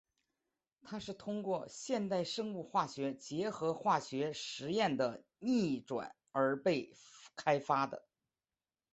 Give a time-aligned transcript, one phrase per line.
[0.81, 6.91] 它是通过现代生物化学结合化学实验的逆转而被
[7.35, 8.03] 开发的。